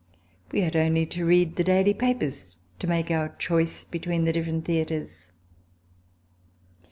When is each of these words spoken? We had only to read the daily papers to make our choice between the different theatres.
We 0.51 0.61
had 0.61 0.75
only 0.75 1.05
to 1.05 1.27
read 1.27 1.55
the 1.57 1.63
daily 1.63 1.93
papers 1.93 2.55
to 2.79 2.87
make 2.87 3.11
our 3.11 3.35
choice 3.37 3.85
between 3.85 4.23
the 4.23 4.33
different 4.33 4.65
theatres. 4.65 5.31